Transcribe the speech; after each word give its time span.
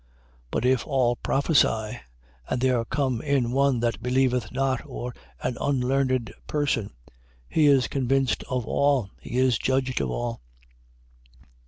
14:24. 0.01 0.07
But 0.49 0.65
if 0.65 0.87
all 0.87 1.15
prophesy, 1.17 1.99
and 2.49 2.59
there 2.59 2.83
come 2.85 3.21
in 3.21 3.51
one 3.51 3.81
that 3.81 4.01
believeth 4.01 4.51
not 4.51 4.81
or 4.83 5.13
an 5.43 5.57
unlearned 5.61 6.33
person, 6.47 6.95
he 7.47 7.67
is 7.67 7.87
convinced 7.87 8.41
of 8.49 8.65
all: 8.65 9.11
he 9.21 9.37
is 9.37 9.59
judged 9.59 10.01
of 10.01 10.09
all. 10.09 10.41